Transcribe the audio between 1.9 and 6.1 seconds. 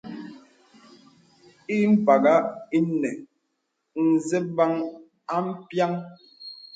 pàghā ìnə nzəbəŋ à mpiaŋ.